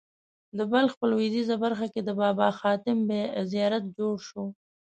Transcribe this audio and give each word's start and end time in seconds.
د 0.57 0.59
بلخ 0.71 0.91
په 0.99 1.05
لوېدیځه 1.11 1.55
برخه 1.63 1.87
کې 1.93 2.01
د 2.03 2.09
بابا 2.21 2.47
حاتم 2.59 2.99
زیارت 3.51 3.83
جوړ 3.97 4.15
شو. 4.27 4.43